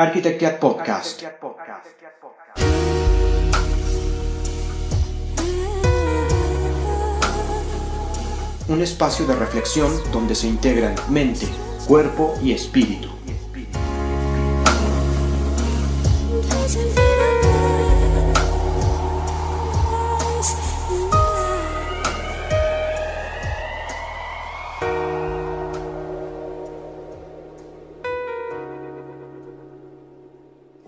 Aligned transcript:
Arquitectia 0.00 0.60
Podcast. 0.60 1.24
Un 8.68 8.80
espacio 8.80 9.26
de 9.26 9.34
reflexión 9.34 9.90
donde 10.12 10.36
se 10.36 10.46
integran 10.46 10.94
mente, 11.10 11.48
cuerpo 11.88 12.38
y 12.40 12.52
espíritu. 12.52 13.17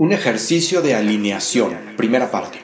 Un 0.01 0.13
ejercicio 0.13 0.81
de 0.81 0.95
alineación. 0.95 1.77
Primera 1.99 2.31
parte. 2.31 2.59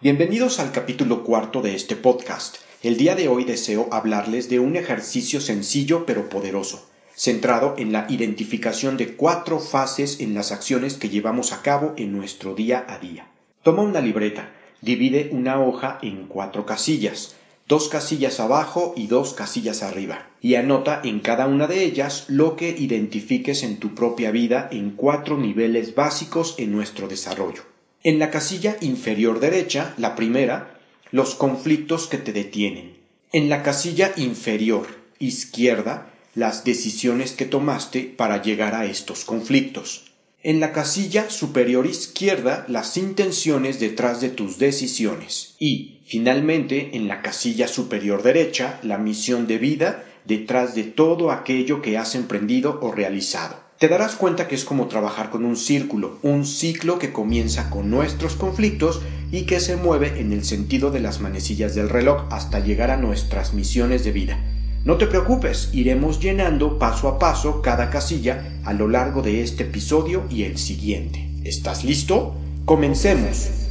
Bienvenidos 0.00 0.58
al 0.58 0.72
capítulo 0.72 1.22
cuarto 1.22 1.62
de 1.62 1.76
este 1.76 1.94
podcast. 1.94 2.56
El 2.82 2.96
día 2.96 3.14
de 3.14 3.28
hoy 3.28 3.44
deseo 3.44 3.86
hablarles 3.92 4.50
de 4.50 4.58
un 4.58 4.74
ejercicio 4.74 5.40
sencillo 5.40 6.04
pero 6.04 6.28
poderoso, 6.28 6.90
centrado 7.14 7.76
en 7.78 7.92
la 7.92 8.06
identificación 8.08 8.96
de 8.96 9.14
cuatro 9.14 9.60
fases 9.60 10.18
en 10.18 10.34
las 10.34 10.50
acciones 10.50 10.94
que 10.94 11.10
llevamos 11.10 11.52
a 11.52 11.62
cabo 11.62 11.94
en 11.96 12.10
nuestro 12.10 12.56
día 12.56 12.84
a 12.88 12.98
día. 12.98 13.28
Toma 13.62 13.82
una 13.82 14.00
libreta, 14.00 14.50
divide 14.80 15.28
una 15.30 15.60
hoja 15.60 16.00
en 16.02 16.26
cuatro 16.26 16.66
casillas, 16.66 17.36
dos 17.66 17.88
casillas 17.88 18.40
abajo 18.40 18.92
y 18.96 19.06
dos 19.06 19.32
casillas 19.32 19.82
arriba, 19.82 20.28
y 20.40 20.56
anota 20.56 21.00
en 21.02 21.20
cada 21.20 21.46
una 21.46 21.66
de 21.66 21.84
ellas 21.84 22.26
lo 22.28 22.56
que 22.56 22.70
identifiques 22.70 23.62
en 23.62 23.78
tu 23.78 23.94
propia 23.94 24.30
vida 24.30 24.68
en 24.70 24.90
cuatro 24.90 25.38
niveles 25.38 25.94
básicos 25.94 26.54
en 26.58 26.72
nuestro 26.72 27.08
desarrollo. 27.08 27.62
En 28.02 28.18
la 28.18 28.30
casilla 28.30 28.76
inferior 28.82 29.40
derecha, 29.40 29.94
la 29.96 30.14
primera, 30.14 30.78
los 31.10 31.34
conflictos 31.34 32.06
que 32.06 32.18
te 32.18 32.32
detienen. 32.32 32.98
En 33.32 33.48
la 33.48 33.62
casilla 33.62 34.12
inferior 34.16 34.86
izquierda, 35.18 36.10
las 36.34 36.64
decisiones 36.64 37.32
que 37.32 37.46
tomaste 37.46 38.02
para 38.02 38.42
llegar 38.42 38.74
a 38.74 38.84
estos 38.84 39.24
conflictos. 39.24 40.12
En 40.46 40.60
la 40.60 40.72
casilla 40.72 41.30
superior 41.30 41.86
izquierda, 41.86 42.66
las 42.68 42.98
intenciones 42.98 43.80
detrás 43.80 44.20
de 44.20 44.28
tus 44.28 44.58
decisiones. 44.58 45.54
Y, 45.58 46.02
finalmente, 46.04 46.98
en 46.98 47.08
la 47.08 47.22
casilla 47.22 47.66
superior 47.66 48.22
derecha, 48.22 48.78
la 48.82 48.98
misión 48.98 49.46
de 49.46 49.56
vida 49.56 50.04
detrás 50.26 50.74
de 50.74 50.84
todo 50.84 51.30
aquello 51.30 51.80
que 51.80 51.96
has 51.96 52.14
emprendido 52.14 52.78
o 52.82 52.92
realizado. 52.92 53.56
Te 53.78 53.88
darás 53.88 54.16
cuenta 54.16 54.46
que 54.46 54.54
es 54.54 54.66
como 54.66 54.86
trabajar 54.86 55.30
con 55.30 55.46
un 55.46 55.56
círculo, 55.56 56.18
un 56.20 56.44
ciclo 56.44 56.98
que 56.98 57.10
comienza 57.10 57.70
con 57.70 57.88
nuestros 57.88 58.34
conflictos 58.34 59.00
y 59.32 59.46
que 59.46 59.60
se 59.60 59.76
mueve 59.76 60.20
en 60.20 60.30
el 60.34 60.44
sentido 60.44 60.90
de 60.90 61.00
las 61.00 61.20
manecillas 61.20 61.74
del 61.74 61.88
reloj 61.88 62.24
hasta 62.30 62.60
llegar 62.60 62.90
a 62.90 62.98
nuestras 62.98 63.54
misiones 63.54 64.04
de 64.04 64.12
vida. 64.12 64.38
No 64.84 64.98
te 64.98 65.06
preocupes, 65.06 65.70
iremos 65.72 66.20
llenando 66.20 66.78
paso 66.78 67.08
a 67.08 67.18
paso 67.18 67.62
cada 67.62 67.88
casilla 67.88 68.60
a 68.64 68.74
lo 68.74 68.86
largo 68.86 69.22
de 69.22 69.42
este 69.42 69.62
episodio 69.62 70.24
y 70.28 70.42
el 70.42 70.58
siguiente. 70.58 71.26
¿Estás 71.42 71.84
listo? 71.84 72.34
Comencemos. 72.66 73.63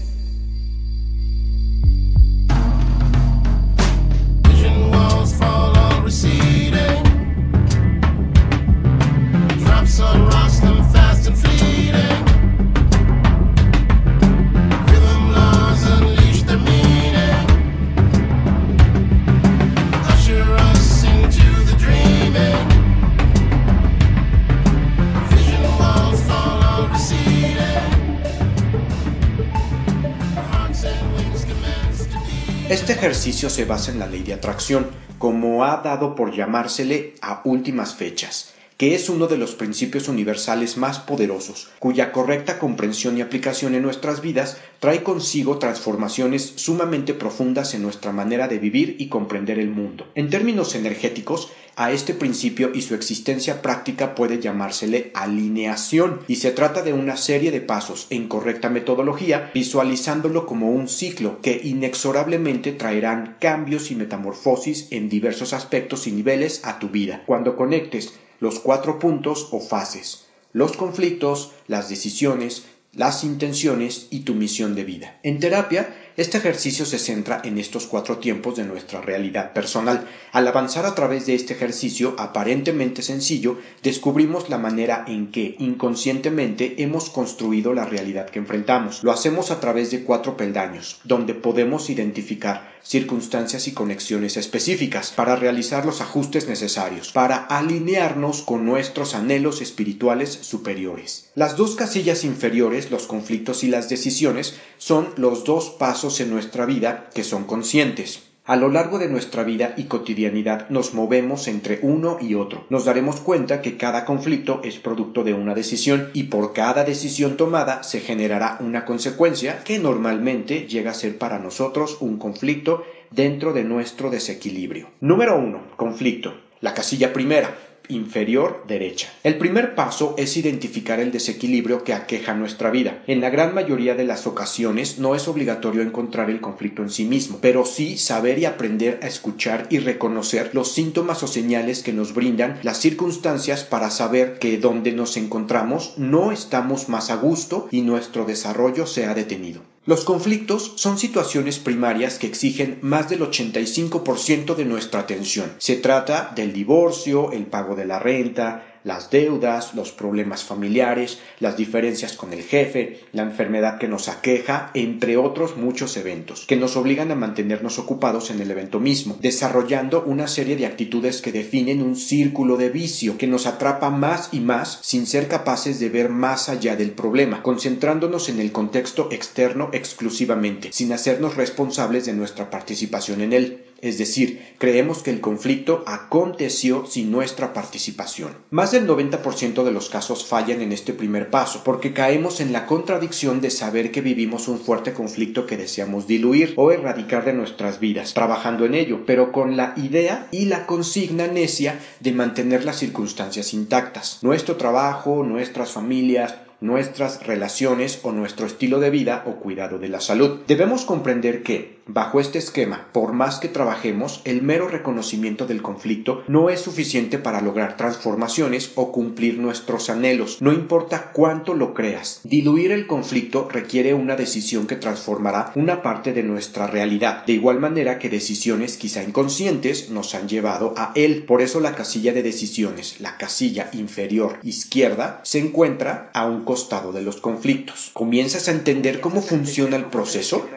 Ejercicio 33.03 33.49
se 33.49 33.65
basa 33.65 33.91
en 33.91 33.99
la 33.99 34.07
ley 34.07 34.23
de 34.23 34.33
atracción, 34.33 34.87
como 35.17 35.65
ha 35.65 35.81
dado 35.83 36.15
por 36.15 36.33
llamársele 36.33 37.15
a 37.21 37.41
últimas 37.43 37.95
fechas, 37.95 38.53
que 38.77 38.95
es 38.95 39.09
uno 39.09 39.27
de 39.27 39.37
los 39.37 39.55
principios 39.55 40.07
universales 40.07 40.77
más 40.77 40.99
poderosos, 40.99 41.69
cuya 41.79 42.11
correcta 42.11 42.59
comprensión 42.59 43.17
y 43.17 43.21
aplicación 43.21 43.75
en 43.75 43.83
nuestras 43.83 44.21
vidas 44.21 44.57
trae 44.79 45.03
consigo 45.03 45.59
transformaciones 45.59 46.53
sumamente 46.55 47.13
profundas 47.13 47.73
en 47.73 47.81
nuestra 47.81 48.11
manera 48.11 48.47
de 48.47 48.59
vivir 48.59 48.95
y 48.99 49.07
comprender 49.07 49.59
el 49.59 49.69
mundo. 49.69 50.07
En 50.15 50.29
términos 50.29 50.75
energéticos, 50.75 51.49
a 51.75 51.91
este 51.91 52.13
principio 52.13 52.71
y 52.73 52.83
su 52.83 52.93
existencia 52.93 53.63
práctica 53.63 54.13
puede 54.13 54.39
llamársele 54.39 55.09
alineación 55.15 56.19
y 56.27 56.35
se 56.35 56.51
trata 56.51 56.83
de 56.83 56.93
una 56.93 57.17
serie 57.17 57.49
de 57.49 57.61
pasos 57.61 58.05
en 58.11 58.27
correcta 58.27 58.69
metodología 58.69 59.49
visualizándolo 59.55 60.45
como 60.45 60.69
un 60.69 60.87
ciclo 60.87 61.41
que 61.41 61.61
inexorablemente 61.63 62.73
traerán 62.73 63.37
cambios 63.39 63.89
y 63.89 63.95
metamorfosis 63.95 64.87
en 64.91 65.09
diversos 65.09 65.53
aspectos 65.53 66.05
y 66.05 66.11
niveles 66.11 66.61
a 66.63 66.77
tu 66.77 66.89
vida. 66.89 67.23
Cuando 67.25 67.55
conectes 67.55 68.13
los 68.43 68.59
cuatro 68.59 68.99
puntos 68.99 69.47
o 69.51 69.61
fases, 69.61 70.25
los 70.51 70.75
conflictos, 70.75 71.53
las 71.67 71.87
decisiones, 71.87 72.65
las 72.91 73.23
intenciones 73.23 74.07
y 74.11 74.19
tu 74.19 74.33
misión 74.33 74.75
de 74.75 74.83
vida. 74.83 75.17
En 75.23 75.39
terapia, 75.39 75.95
este 76.17 76.39
ejercicio 76.39 76.85
se 76.85 76.99
centra 76.99 77.41
en 77.45 77.57
estos 77.57 77.87
cuatro 77.87 78.17
tiempos 78.17 78.57
de 78.57 78.65
nuestra 78.65 78.99
realidad 78.99 79.53
personal. 79.53 80.09
Al 80.33 80.45
avanzar 80.45 80.85
a 80.85 80.93
través 80.93 81.25
de 81.25 81.35
este 81.35 81.53
ejercicio 81.53 82.15
aparentemente 82.19 83.01
sencillo, 83.01 83.59
descubrimos 83.81 84.49
la 84.49 84.57
manera 84.57 85.05
en 85.07 85.31
que 85.31 85.55
inconscientemente 85.59 86.83
hemos 86.83 87.09
construido 87.09 87.73
la 87.73 87.85
realidad 87.85 88.29
que 88.29 88.39
enfrentamos. 88.39 89.05
Lo 89.05 89.13
hacemos 89.13 89.51
a 89.51 89.61
través 89.61 89.89
de 89.89 90.03
cuatro 90.03 90.35
peldaños, 90.35 90.99
donde 91.05 91.33
podemos 91.33 91.89
identificar 91.89 92.72
circunstancias 92.83 93.67
y 93.67 93.73
conexiones 93.73 94.37
específicas 94.37 95.11
para 95.11 95.35
realizar 95.35 95.85
los 95.85 96.01
ajustes 96.01 96.47
necesarios, 96.47 97.11
para 97.11 97.37
alinearnos 97.37 98.41
con 98.41 98.65
nuestros 98.65 99.15
anhelos 99.15 99.61
espirituales 99.61 100.29
superiores. 100.41 101.31
Las 101.35 101.57
dos 101.57 101.75
casillas 101.75 102.23
inferiores, 102.23 102.91
los 102.91 103.07
conflictos 103.07 103.63
y 103.63 103.67
las 103.67 103.89
decisiones, 103.89 104.55
son 104.77 105.09
los 105.17 105.43
dos 105.43 105.69
pasos 105.69 106.19
en 106.19 106.29
nuestra 106.29 106.65
vida 106.65 107.09
que 107.13 107.23
son 107.23 107.45
conscientes. 107.45 108.32
A 108.45 108.57
lo 108.57 108.67
largo 108.67 108.99
de 108.99 109.07
nuestra 109.07 109.45
vida 109.45 109.73
y 109.77 109.85
cotidianidad 109.85 110.67
nos 110.67 110.93
movemos 110.93 111.47
entre 111.47 111.79
uno 111.81 112.17
y 112.19 112.35
otro. 112.35 112.65
Nos 112.69 112.83
daremos 112.83 113.21
cuenta 113.21 113.61
que 113.61 113.77
cada 113.77 114.03
conflicto 114.03 114.59
es 114.65 114.79
producto 114.79 115.23
de 115.23 115.33
una 115.33 115.55
decisión 115.55 116.09
y 116.11 116.23
por 116.23 116.51
cada 116.51 116.83
decisión 116.83 117.37
tomada 117.37 117.83
se 117.83 118.01
generará 118.01 118.57
una 118.59 118.83
consecuencia 118.83 119.63
que 119.63 119.79
normalmente 119.79 120.67
llega 120.67 120.91
a 120.91 120.93
ser 120.93 121.17
para 121.17 121.39
nosotros 121.39 121.95
un 122.01 122.17
conflicto 122.17 122.83
dentro 123.11 123.53
de 123.53 123.63
nuestro 123.63 124.09
desequilibrio. 124.09 124.89
Número 124.99 125.37
1. 125.37 125.77
Conflicto. 125.77 126.33
La 126.59 126.73
casilla 126.73 127.13
primera 127.13 127.55
inferior 127.89 128.63
derecha. 128.67 129.11
El 129.23 129.37
primer 129.37 129.75
paso 129.75 130.15
es 130.17 130.37
identificar 130.37 130.99
el 130.99 131.11
desequilibrio 131.11 131.83
que 131.83 131.93
aqueja 131.93 132.33
nuestra 132.33 132.71
vida. 132.71 133.03
En 133.07 133.21
la 133.21 133.29
gran 133.29 133.53
mayoría 133.53 133.95
de 133.95 134.05
las 134.05 134.27
ocasiones 134.27 134.99
no 134.99 135.15
es 135.15 135.27
obligatorio 135.27 135.81
encontrar 135.81 136.29
el 136.29 136.41
conflicto 136.41 136.81
en 136.81 136.89
sí 136.89 137.05
mismo, 137.05 137.39
pero 137.41 137.65
sí 137.65 137.97
saber 137.97 138.39
y 138.39 138.45
aprender 138.45 138.99
a 139.01 139.07
escuchar 139.07 139.67
y 139.69 139.79
reconocer 139.79 140.51
los 140.53 140.71
síntomas 140.71 141.23
o 141.23 141.27
señales 141.27 141.83
que 141.83 141.93
nos 141.93 142.13
brindan 142.13 142.59
las 142.63 142.79
circunstancias 142.79 143.63
para 143.63 143.89
saber 143.89 144.39
que 144.39 144.57
donde 144.57 144.91
nos 144.91 145.17
encontramos 145.17 145.93
no 145.97 146.31
estamos 146.31 146.89
más 146.89 147.09
a 147.09 147.15
gusto 147.15 147.67
y 147.71 147.81
nuestro 147.81 148.25
desarrollo 148.25 148.85
se 148.85 149.05
ha 149.05 149.13
detenido. 149.13 149.72
Los 149.85 150.05
conflictos 150.05 150.73
son 150.77 150.97
situaciones 150.97 151.59
primarias 151.59 152.17
que 152.17 152.27
exigen 152.27 152.79
más 152.81 153.09
del 153.09 153.19
85% 153.19 154.55
de 154.55 154.63
nuestra 154.63 155.01
atención. 155.01 155.51
Se 155.57 155.75
trata 155.75 156.31
del 156.33 156.53
divorcio, 156.53 157.33
el 157.33 157.47
pago 157.47 157.75
de 157.75 157.83
la 157.83 157.99
renta, 157.99 158.72
las 158.83 159.09
deudas, 159.09 159.73
los 159.73 159.91
problemas 159.91 160.43
familiares, 160.43 161.19
las 161.39 161.57
diferencias 161.57 162.13
con 162.13 162.33
el 162.33 162.43
jefe, 162.43 163.01
la 163.11 163.23
enfermedad 163.23 163.77
que 163.77 163.87
nos 163.87 164.09
aqueja, 164.09 164.71
entre 164.73 165.17
otros 165.17 165.57
muchos 165.57 165.95
eventos, 165.97 166.45
que 166.47 166.55
nos 166.55 166.75
obligan 166.75 167.11
a 167.11 167.15
mantenernos 167.15 167.79
ocupados 167.79 168.31
en 168.31 168.41
el 168.41 168.51
evento 168.51 168.79
mismo, 168.79 169.17
desarrollando 169.21 170.03
una 170.03 170.27
serie 170.27 170.55
de 170.55 170.65
actitudes 170.65 171.21
que 171.21 171.31
definen 171.31 171.81
un 171.81 171.95
círculo 171.95 172.57
de 172.57 172.69
vicio 172.69 173.17
que 173.17 173.27
nos 173.27 173.45
atrapa 173.45 173.89
más 173.89 174.29
y 174.31 174.39
más 174.39 174.79
sin 174.81 175.07
ser 175.07 175.27
capaces 175.27 175.79
de 175.79 175.89
ver 175.89 176.09
más 176.09 176.49
allá 176.49 176.75
del 176.75 176.91
problema, 176.91 177.41
concentrándonos 177.41 178.29
en 178.29 178.39
el 178.39 178.51
contexto 178.51 179.09
externo 179.11 179.69
exclusivamente, 179.73 180.71
sin 180.71 180.93
hacernos 180.93 181.35
responsables 181.35 182.05
de 182.05 182.13
nuestra 182.13 182.49
participación 182.49 183.21
en 183.21 183.33
él. 183.33 183.72
Es 183.83 183.97
decir, 183.97 184.55
creemos 184.59 185.03
que 185.03 185.11
el 185.11 185.19
conflicto 185.19 185.83
aconteció 185.85 186.85
sin 186.85 187.11
nuestra 187.11 187.53
participación. 187.53 188.31
Más 188.49 188.71
del 188.71 188.87
90% 188.87 189.63
de 189.63 189.71
los 189.71 189.89
casos 189.89 190.25
fallan 190.25 190.61
en 190.61 190.71
este 190.71 190.93
primer 190.93 191.29
paso, 191.29 191.63
porque 191.65 191.91
caemos 191.91 192.39
en 192.39 192.53
la 192.53 192.65
contradicción 192.65 193.41
de 193.41 193.51
saber 193.51 193.91
que 193.91 193.99
vivimos 193.99 194.47
un 194.47 194.59
fuerte 194.59 194.93
conflicto 194.93 195.45
que 195.45 195.57
deseamos 195.57 196.07
diluir 196.07 196.53
o 196.55 196.71
erradicar 196.71 197.25
de 197.25 197.33
nuestras 197.33 197.81
vidas, 197.81 198.13
trabajando 198.13 198.65
en 198.65 198.73
ello, 198.73 199.05
pero 199.05 199.33
con 199.33 199.57
la 199.57 199.73
idea 199.75 200.29
y 200.31 200.45
la 200.45 200.65
consigna 200.65 201.27
necia 201.27 201.77
de 201.99 202.13
mantener 202.13 202.63
las 202.63 202.77
circunstancias 202.77 203.53
intactas. 203.53 204.19
Nuestro 204.21 204.55
trabajo, 204.55 205.23
nuestras 205.23 205.71
familias, 205.71 206.35
nuestras 206.63 207.27
relaciones 207.27 207.99
o 208.03 208.13
nuestro 208.13 208.47
estilo 208.47 208.79
de 208.79 208.89
vida 208.89 209.23
o 209.27 209.35
cuidado 209.35 209.79
de 209.79 209.89
la 209.89 209.99
salud. 209.99 210.39
Debemos 210.47 210.85
comprender 210.85 211.43
que, 211.43 211.72
bajo 211.85 212.19
este 212.19 212.39
esquema, 212.39 212.87
por 212.91 213.13
más 213.13 213.39
que 213.39 213.47
trabajemos, 213.47 214.21
el 214.25 214.41
mero 214.41 214.67
reconocimiento 214.67 215.45
del 215.45 215.61
conflicto 215.61 216.23
no 216.27 216.49
es 216.49 216.61
suficiente 216.61 217.17
para 217.17 217.41
lograr 217.41 217.77
transformaciones 217.77 218.71
o 218.75 218.91
cumplir 218.91 219.37
nuestros 219.37 219.89
anhelos, 219.89 220.41
no 220.41 220.53
importa 220.53 221.11
cuánto 221.13 221.53
lo 221.53 221.73
creas. 221.73 222.21
Diluir 222.23 222.71
el 222.71 222.87
conflicto 222.87 223.47
requiere 223.49 223.93
una 223.93 224.15
decisión 224.15 224.67
que 224.67 224.75
transformará 224.75 225.51
una 225.55 225.81
parte 225.81 226.13
de 226.13 226.23
nuestra 226.23 226.67
realidad, 226.67 227.25
de 227.25 227.33
igual 227.33 227.59
manera 227.59 227.99
que 227.99 228.09
decisiones 228.09 228.77
quizá 228.77 229.03
inconscientes 229.03 229.89
nos 229.89 230.15
han 230.15 230.27
llevado 230.27 230.73
a 230.77 230.91
él. 230.95 231.23
Por 231.25 231.41
eso 231.41 231.59
la 231.59 231.75
casilla 231.75 232.13
de 232.13 232.23
decisiones, 232.23 232.99
la 232.99 233.17
casilla 233.17 233.69
inferior 233.73 234.39
izquierda, 234.43 235.21
se 235.23 235.39
encuentra 235.39 236.09
a 236.13 236.25
un 236.25 236.43
costado 236.43 236.91
de 236.91 237.01
los 237.01 237.17
conflictos. 237.17 237.91
¿Comienzas 237.93 238.47
a 238.47 238.51
entender 238.51 239.01
cómo 239.01 239.21
funciona 239.21 239.75
el 239.75 239.85
proceso? 239.85 240.47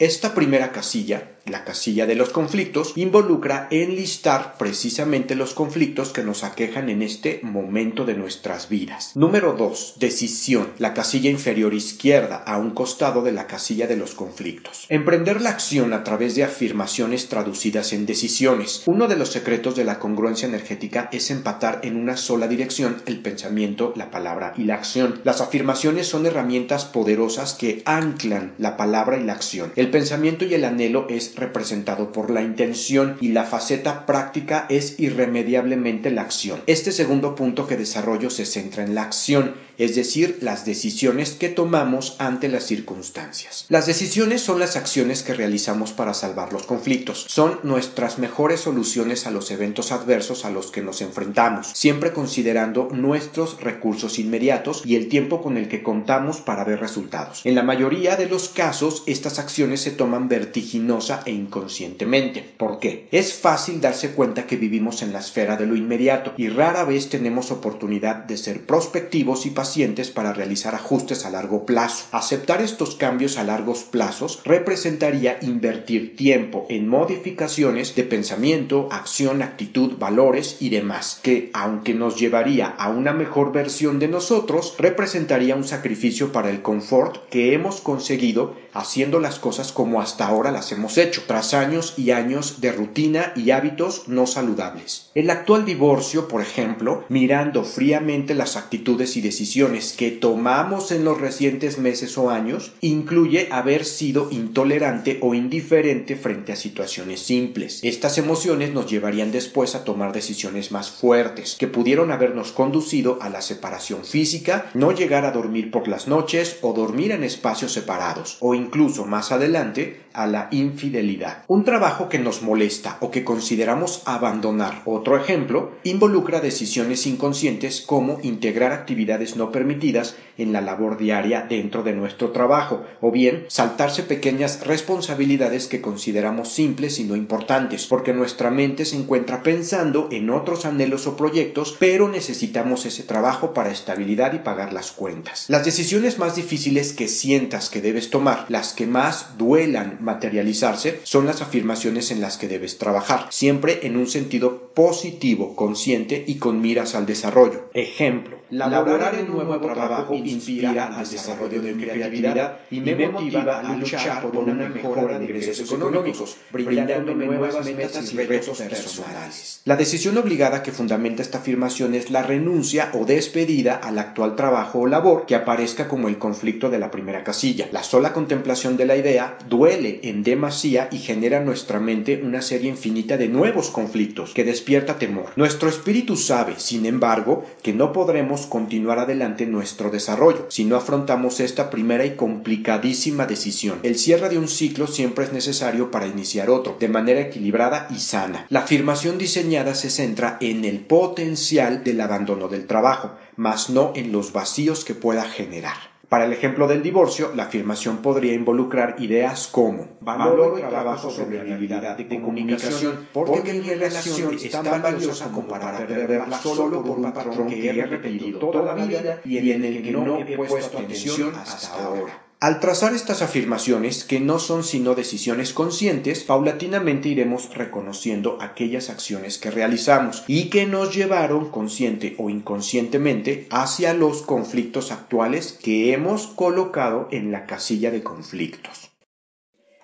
Esta 0.00 0.34
primera 0.34 0.72
casilla 0.72 1.36
la 1.46 1.64
casilla 1.64 2.06
de 2.06 2.14
los 2.14 2.30
conflictos 2.30 2.92
involucra 2.96 3.68
enlistar 3.70 4.56
precisamente 4.58 5.34
los 5.34 5.54
conflictos 5.54 6.10
que 6.10 6.22
nos 6.22 6.44
aquejan 6.44 6.88
en 6.88 7.02
este 7.02 7.40
momento 7.42 8.04
de 8.04 8.14
nuestras 8.14 8.68
vidas. 8.68 9.16
Número 9.16 9.54
2. 9.54 9.94
Decisión. 9.98 10.68
La 10.78 10.94
casilla 10.94 11.30
inferior 11.30 11.74
izquierda 11.74 12.36
a 12.36 12.58
un 12.58 12.70
costado 12.70 13.22
de 13.22 13.32
la 13.32 13.46
casilla 13.46 13.86
de 13.86 13.96
los 13.96 14.14
conflictos. 14.14 14.86
Emprender 14.88 15.40
la 15.40 15.50
acción 15.50 15.92
a 15.92 16.04
través 16.04 16.34
de 16.34 16.44
afirmaciones 16.44 17.28
traducidas 17.28 17.92
en 17.92 18.06
decisiones. 18.06 18.82
Uno 18.86 19.08
de 19.08 19.16
los 19.16 19.30
secretos 19.30 19.76
de 19.76 19.84
la 19.84 19.98
congruencia 19.98 20.48
energética 20.48 21.08
es 21.12 21.30
empatar 21.30 21.80
en 21.82 21.96
una 21.96 22.16
sola 22.16 22.48
dirección 22.48 23.02
el 23.06 23.20
pensamiento, 23.20 23.92
la 23.96 24.10
palabra 24.10 24.54
y 24.56 24.64
la 24.64 24.74
acción. 24.74 25.20
Las 25.24 25.40
afirmaciones 25.40 26.06
son 26.06 26.26
herramientas 26.26 26.84
poderosas 26.84 27.54
que 27.54 27.82
anclan 27.84 28.54
la 28.58 28.76
palabra 28.76 29.18
y 29.18 29.24
la 29.24 29.32
acción. 29.32 29.72
El 29.76 29.90
pensamiento 29.90 30.44
y 30.44 30.54
el 30.54 30.64
anhelo 30.64 31.06
es 31.08 31.29
representado 31.36 32.12
por 32.12 32.30
la 32.30 32.42
intención 32.42 33.16
y 33.20 33.28
la 33.28 33.44
faceta 33.44 34.06
práctica 34.06 34.66
es 34.68 34.98
irremediablemente 34.98 36.10
la 36.10 36.22
acción. 36.22 36.60
Este 36.66 36.92
segundo 36.92 37.34
punto 37.34 37.66
que 37.66 37.76
desarrollo 37.76 38.30
se 38.30 38.46
centra 38.46 38.84
en 38.84 38.94
la 38.94 39.02
acción 39.02 39.54
es 39.80 39.96
decir, 39.96 40.36
las 40.42 40.66
decisiones 40.66 41.30
que 41.30 41.48
tomamos 41.48 42.14
ante 42.18 42.50
las 42.50 42.64
circunstancias. 42.64 43.64
Las 43.70 43.86
decisiones 43.86 44.42
son 44.42 44.58
las 44.58 44.76
acciones 44.76 45.22
que 45.22 45.32
realizamos 45.32 45.92
para 45.92 46.12
salvar 46.12 46.52
los 46.52 46.64
conflictos, 46.64 47.24
son 47.28 47.60
nuestras 47.62 48.18
mejores 48.18 48.60
soluciones 48.60 49.26
a 49.26 49.30
los 49.30 49.50
eventos 49.50 49.90
adversos 49.90 50.44
a 50.44 50.50
los 50.50 50.70
que 50.70 50.82
nos 50.82 51.00
enfrentamos, 51.00 51.68
siempre 51.72 52.12
considerando 52.12 52.90
nuestros 52.92 53.58
recursos 53.62 54.18
inmediatos 54.18 54.82
y 54.84 54.96
el 54.96 55.08
tiempo 55.08 55.40
con 55.40 55.56
el 55.56 55.66
que 55.66 55.82
contamos 55.82 56.42
para 56.42 56.64
ver 56.64 56.80
resultados. 56.80 57.40
En 57.44 57.54
la 57.54 57.62
mayoría 57.62 58.16
de 58.16 58.28
los 58.28 58.50
casos, 58.50 59.02
estas 59.06 59.38
acciones 59.38 59.80
se 59.80 59.92
toman 59.92 60.28
vertiginosa 60.28 61.22
e 61.24 61.30
inconscientemente. 61.30 62.44
¿Por 62.58 62.80
qué? 62.80 63.08
Es 63.12 63.32
fácil 63.32 63.80
darse 63.80 64.10
cuenta 64.10 64.46
que 64.46 64.56
vivimos 64.56 65.00
en 65.00 65.14
la 65.14 65.20
esfera 65.20 65.56
de 65.56 65.64
lo 65.64 65.74
inmediato 65.74 66.34
y 66.36 66.48
rara 66.48 66.84
vez 66.84 67.08
tenemos 67.08 67.50
oportunidad 67.50 68.16
de 68.16 68.36
ser 68.36 68.66
prospectivos 68.66 69.46
y 69.46 69.50
pacientes 69.50 69.69
para 70.14 70.32
realizar 70.32 70.74
ajustes 70.74 71.24
a 71.24 71.30
largo 71.30 71.64
plazo. 71.64 72.06
Aceptar 72.10 72.60
estos 72.60 72.96
cambios 72.96 73.38
a 73.38 73.44
largos 73.44 73.84
plazos 73.84 74.40
representaría 74.44 75.38
invertir 75.42 76.16
tiempo 76.16 76.66
en 76.68 76.88
modificaciones 76.88 77.94
de 77.94 78.02
pensamiento, 78.02 78.88
acción, 78.90 79.42
actitud, 79.42 79.96
valores 79.96 80.56
y 80.58 80.70
demás, 80.70 81.20
que 81.22 81.50
aunque 81.54 81.94
nos 81.94 82.18
llevaría 82.18 82.66
a 82.66 82.90
una 82.90 83.12
mejor 83.12 83.52
versión 83.52 84.00
de 84.00 84.08
nosotros, 84.08 84.74
representaría 84.76 85.54
un 85.54 85.64
sacrificio 85.64 86.32
para 86.32 86.50
el 86.50 86.62
confort 86.62 87.28
que 87.28 87.54
hemos 87.54 87.80
conseguido 87.80 88.56
haciendo 88.72 89.20
las 89.20 89.38
cosas 89.38 89.72
como 89.72 90.00
hasta 90.00 90.26
ahora 90.26 90.50
las 90.50 90.72
hemos 90.72 90.98
hecho, 90.98 91.22
tras 91.26 91.54
años 91.54 91.94
y 91.96 92.10
años 92.10 92.60
de 92.60 92.72
rutina 92.72 93.32
y 93.36 93.50
hábitos 93.50 94.08
no 94.08 94.26
saludables. 94.26 95.10
El 95.14 95.30
actual 95.30 95.64
divorcio, 95.64 96.28
por 96.28 96.42
ejemplo, 96.42 97.04
mirando 97.08 97.64
fríamente 97.64 98.34
las 98.34 98.56
actitudes 98.56 99.16
y 99.16 99.20
decisiones 99.20 99.94
que 99.94 100.10
tomamos 100.10 100.92
en 100.92 101.04
los 101.04 101.20
recientes 101.20 101.78
meses 101.78 102.16
o 102.18 102.30
años, 102.30 102.72
incluye 102.80 103.48
haber 103.50 103.84
sido 103.84 104.28
intolerante 104.30 105.18
o 105.20 105.34
indiferente 105.34 106.16
frente 106.16 106.52
a 106.52 106.56
situaciones 106.56 107.20
simples. 107.20 107.80
Estas 107.82 108.18
emociones 108.18 108.72
nos 108.72 108.90
llevarían 108.90 109.32
después 109.32 109.74
a 109.74 109.84
tomar 109.84 110.12
decisiones 110.12 110.72
más 110.72 110.90
fuertes, 110.90 111.56
que 111.58 111.68
pudieron 111.68 112.10
habernos 112.12 112.52
conducido 112.52 113.18
a 113.20 113.28
la 113.28 113.42
separación 113.42 114.04
física, 114.04 114.70
no 114.74 114.92
llegar 114.92 115.24
a 115.24 115.32
dormir 115.32 115.70
por 115.70 115.88
las 115.88 116.08
noches 116.08 116.58
o 116.62 116.72
dormir 116.72 117.12
en 117.12 117.24
espacios 117.24 117.72
separados, 117.72 118.36
o 118.40 118.54
incluso 118.60 119.06
más 119.06 119.32
adelante 119.32 120.00
a 120.12 120.26
la 120.26 120.48
infidelidad. 120.50 121.44
Un 121.46 121.64
trabajo 121.64 122.08
que 122.08 122.18
nos 122.18 122.42
molesta 122.42 122.98
o 123.00 123.10
que 123.10 123.24
consideramos 123.24 124.02
abandonar. 124.06 124.82
Otro 124.84 125.16
ejemplo 125.16 125.72
involucra 125.84 126.40
decisiones 126.40 127.06
inconscientes 127.06 127.80
como 127.80 128.18
integrar 128.22 128.72
actividades 128.72 129.36
no 129.36 129.52
permitidas 129.52 130.16
en 130.40 130.52
la 130.52 130.60
labor 130.60 130.98
diaria 130.98 131.46
dentro 131.48 131.82
de 131.82 131.92
nuestro 131.92 132.30
trabajo 132.30 132.84
o 133.00 133.10
bien 133.10 133.44
saltarse 133.48 134.02
pequeñas 134.02 134.66
responsabilidades 134.66 135.66
que 135.66 135.80
consideramos 135.80 136.48
simples 136.48 136.98
y 136.98 137.04
no 137.04 137.16
importantes 137.16 137.86
porque 137.86 138.12
nuestra 138.12 138.50
mente 138.50 138.84
se 138.84 138.96
encuentra 138.96 139.42
pensando 139.42 140.08
en 140.10 140.30
otros 140.30 140.64
anhelos 140.64 141.06
o 141.06 141.16
proyectos 141.16 141.76
pero 141.78 142.08
necesitamos 142.08 142.86
ese 142.86 143.02
trabajo 143.02 143.52
para 143.54 143.70
estabilidad 143.70 144.32
y 144.32 144.38
pagar 144.38 144.72
las 144.72 144.92
cuentas. 144.92 145.46
Las 145.48 145.64
decisiones 145.64 146.18
más 146.18 146.36
difíciles 146.36 146.92
que 146.92 147.08
sientas 147.08 147.70
que 147.70 147.80
debes 147.80 148.10
tomar, 148.10 148.46
las 148.48 148.72
que 148.72 148.86
más 148.86 149.38
duelan 149.38 149.98
materializarse 150.00 151.00
son 151.04 151.26
las 151.26 151.42
afirmaciones 151.42 152.10
en 152.10 152.20
las 152.20 152.36
que 152.36 152.48
debes 152.48 152.78
trabajar, 152.78 153.26
siempre 153.30 153.86
en 153.86 153.96
un 153.96 154.06
sentido 154.06 154.70
positivo, 154.74 155.54
consciente 155.56 156.24
y 156.26 156.36
con 156.36 156.60
miras 156.60 156.94
al 156.94 157.06
desarrollo. 157.06 157.70
Ejemplo, 157.74 158.38
laborar 158.50 159.14
en 159.14 159.30
un 159.30 159.46
nuevo 159.46 159.58
trabajo 159.60 160.14
inspira 160.30 160.98
al 160.98 161.08
desarrollo 161.08 161.60
de 161.62 161.74
creatividad 161.74 162.58
y 162.70 162.80
me 162.80 163.08
motiva 163.08 163.60
a 163.60 163.76
luchar 163.76 164.22
por 164.22 164.36
una 164.36 164.68
mejora 164.68 165.18
de 165.18 165.24
ingresos 165.24 165.72
económicos, 165.72 166.36
brindándome 166.52 167.26
nuevas 167.26 167.66
metas 167.74 168.12
y 168.12 168.16
retos 168.16 168.58
personales. 168.58 169.60
La 169.64 169.76
decisión 169.76 170.16
obligada 170.16 170.62
que 170.62 170.72
fundamenta 170.72 171.22
esta 171.22 171.38
afirmación 171.38 171.94
es 171.94 172.10
la 172.10 172.22
renuncia 172.22 172.90
o 172.94 173.04
despedida 173.04 173.76
al 173.76 173.98
actual 173.98 174.36
trabajo 174.36 174.80
o 174.80 174.86
labor 174.86 175.26
que 175.26 175.34
aparezca 175.34 175.88
como 175.88 176.08
el 176.08 176.18
conflicto 176.18 176.70
de 176.70 176.78
la 176.78 176.90
primera 176.90 177.24
casilla. 177.24 177.68
La 177.72 177.82
sola 177.82 178.12
contemplación 178.12 178.76
de 178.76 178.86
la 178.86 178.96
idea 178.96 179.38
duele 179.48 180.00
en 180.04 180.22
demasía 180.22 180.88
y 180.92 180.98
genera 180.98 181.38
en 181.38 181.46
nuestra 181.46 181.80
mente 181.80 182.20
una 182.22 182.42
serie 182.42 182.70
infinita 182.70 183.16
de 183.16 183.28
nuevos 183.28 183.70
conflictos 183.70 184.32
que 184.32 184.44
despierta 184.44 184.98
temor. 184.98 185.32
Nuestro 185.36 185.68
espíritu 185.68 186.16
sabe, 186.16 186.54
sin 186.58 186.86
embargo, 186.86 187.44
que 187.62 187.72
no 187.72 187.92
podremos 187.92 188.46
continuar 188.46 188.98
adelante 188.98 189.46
nuestro 189.46 189.90
desarrollo 189.90 190.19
si 190.48 190.64
no 190.64 190.76
afrontamos 190.76 191.40
esta 191.40 191.70
primera 191.70 192.04
y 192.04 192.14
complicadísima 192.14 193.26
decisión. 193.26 193.78
El 193.82 193.98
cierre 193.98 194.28
de 194.28 194.38
un 194.38 194.48
ciclo 194.48 194.86
siempre 194.86 195.24
es 195.24 195.32
necesario 195.32 195.90
para 195.90 196.06
iniciar 196.06 196.50
otro, 196.50 196.76
de 196.78 196.88
manera 196.88 197.20
equilibrada 197.20 197.88
y 197.90 197.98
sana. 198.00 198.46
La 198.50 198.60
afirmación 198.60 199.16
diseñada 199.16 199.74
se 199.74 199.88
centra 199.88 200.36
en 200.40 200.64
el 200.64 200.80
potencial 200.80 201.84
del 201.84 202.00
abandono 202.00 202.48
del 202.48 202.66
trabajo, 202.66 203.12
mas 203.36 203.70
no 203.70 203.92
en 203.96 204.12
los 204.12 204.32
vacíos 204.32 204.84
que 204.84 204.94
pueda 204.94 205.24
generar. 205.24 205.89
Para 206.10 206.24
el 206.24 206.32
ejemplo 206.32 206.66
del 206.66 206.82
divorcio, 206.82 207.30
la 207.36 207.44
afirmación 207.44 207.98
podría 207.98 208.32
involucrar 208.32 208.96
ideas 208.98 209.46
como 209.46 209.86
valoro 210.00 210.58
el 210.58 210.68
trabajo 210.68 211.08
sobre 211.08 211.36
la 211.36 211.54
habilidad 211.54 211.96
de 211.96 212.08
comunicación 212.08 213.06
porque 213.12 213.54
mi 213.54 213.60
relación 213.60 214.34
es 214.34 214.50
tan 214.50 214.82
valiosa 214.82 215.30
como 215.30 215.46
para 215.46 215.78
perderla 215.78 216.36
solo 216.36 216.82
por 216.82 216.98
un 216.98 217.12
patrón 217.12 217.46
que 217.46 217.70
he 217.70 217.86
repetido 217.86 218.40
toda 218.40 218.74
la 218.74 218.84
vida 218.84 219.20
y 219.24 219.52
en 219.52 219.64
el 219.64 219.82
que 219.84 219.92
no 219.92 220.18
he 220.18 220.36
puesto 220.36 220.78
atención 220.78 221.32
hasta 221.36 221.84
ahora. 221.84 222.29
Al 222.40 222.58
trazar 222.58 222.94
estas 222.94 223.20
afirmaciones, 223.20 224.02
que 224.02 224.18
no 224.18 224.38
son 224.38 224.64
sino 224.64 224.94
decisiones 224.94 225.52
conscientes, 225.52 226.24
paulatinamente 226.24 227.10
iremos 227.10 227.54
reconociendo 227.54 228.38
aquellas 228.40 228.88
acciones 228.88 229.36
que 229.36 229.50
realizamos 229.50 230.24
y 230.26 230.48
que 230.48 230.64
nos 230.64 230.94
llevaron 230.96 231.50
consciente 231.50 232.14
o 232.16 232.30
inconscientemente 232.30 233.46
hacia 233.50 233.92
los 233.92 234.22
conflictos 234.22 234.90
actuales 234.90 235.52
que 235.52 235.92
hemos 235.92 236.28
colocado 236.28 237.08
en 237.10 237.30
la 237.30 237.44
casilla 237.44 237.90
de 237.90 238.02
conflictos. 238.02 238.90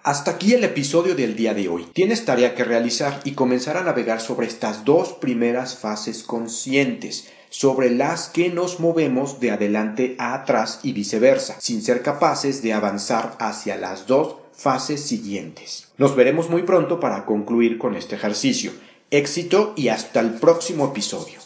Hasta 0.03 0.31
aquí 0.31 0.55
el 0.55 0.65
episodio 0.65 1.15
del 1.15 1.37
día 1.37 1.53
de 1.53 1.69
hoy. 1.69 1.85
Tienes 1.93 2.25
tarea 2.25 2.55
que 2.55 2.65
realizar 2.65 3.21
y 3.25 3.33
comenzar 3.33 3.77
a 3.77 3.83
navegar 3.83 4.23
sobre 4.23 4.47
estas 4.47 4.87
dos 4.87 5.13
primeras 5.13 5.77
fases 5.77 6.23
conscientes 6.23 7.29
sobre 7.57 7.89
las 7.89 8.29
que 8.29 8.51
nos 8.51 8.81
movemos 8.81 9.41
de 9.41 9.51
adelante 9.51 10.15
a 10.19 10.35
atrás 10.35 10.81
y 10.83 10.93
viceversa, 10.93 11.57
sin 11.59 11.81
ser 11.81 12.03
capaces 12.03 12.61
de 12.61 12.75
avanzar 12.75 13.35
hacia 13.39 13.79
las 13.79 14.07
dos 14.07 14.37
fases 14.53 15.01
siguientes. 15.01 15.89
Nos 15.97 16.15
veremos 16.15 16.51
muy 16.51 16.65
pronto 16.65 17.01
para 17.01 17.25
concluir 17.25 17.79
con 17.79 17.97
este 17.97 18.17
ejercicio. 18.17 18.73
Éxito 19.11 19.73
y 19.75 19.89
hasta 19.89 20.21
el 20.21 20.33
próximo 20.33 20.89
episodio. 20.89 21.39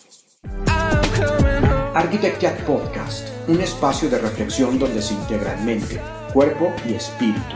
Architecture 1.95 2.57
Podcast, 2.67 3.29
un 3.47 3.61
espacio 3.61 4.11
de 4.11 4.19
reflexión 4.19 4.81
donde 4.81 5.03
se 5.03 5.15
integran 5.15 5.65
mente, 5.65 6.01
cuerpo 6.33 6.73
y 6.89 6.95
espíritu. 6.95 7.55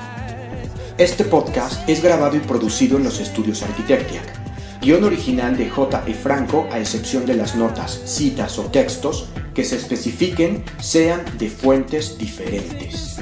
Este 0.97 1.25
podcast 1.25 1.89
es 1.89 2.01
grabado 2.01 2.37
y 2.37 2.41
producido 2.41 2.99
en 2.99 3.03
los 3.03 3.19
estudios 3.19 3.65
Architectiac 3.65 4.44
guion 4.85 5.05
original 5.05 5.57
de 5.57 5.71
J. 5.71 6.05
E. 6.07 6.13
Franco 6.13 6.69
a 6.71 6.79
excepción 6.79 7.25
de 7.25 7.35
las 7.35 7.57
notas, 7.57 8.03
citas 8.05 8.59
o 8.59 8.65
textos 8.65 9.31
que 9.55 9.65
se 9.65 9.77
especifiquen 9.77 10.63
sean 10.79 11.23
de 11.39 11.49
fuentes 11.49 12.19
diferentes. 12.19 13.19